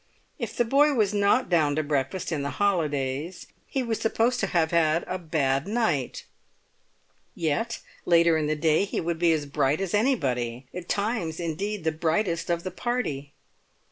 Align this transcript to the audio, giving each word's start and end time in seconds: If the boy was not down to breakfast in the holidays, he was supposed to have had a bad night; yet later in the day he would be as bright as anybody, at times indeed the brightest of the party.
If 0.39 0.57
the 0.57 0.65
boy 0.65 0.95
was 0.95 1.13
not 1.13 1.47
down 1.47 1.75
to 1.75 1.83
breakfast 1.83 2.31
in 2.31 2.41
the 2.41 2.49
holidays, 2.57 3.45
he 3.67 3.83
was 3.83 3.99
supposed 3.99 4.39
to 4.39 4.47
have 4.47 4.71
had 4.71 5.03
a 5.05 5.19
bad 5.19 5.67
night; 5.67 6.25
yet 7.35 7.81
later 8.03 8.35
in 8.35 8.47
the 8.47 8.55
day 8.55 8.83
he 8.83 8.99
would 8.99 9.19
be 9.19 9.31
as 9.31 9.45
bright 9.45 9.79
as 9.79 9.93
anybody, 9.93 10.65
at 10.73 10.89
times 10.89 11.39
indeed 11.39 11.83
the 11.83 11.91
brightest 11.91 12.49
of 12.49 12.63
the 12.63 12.71
party. 12.71 13.31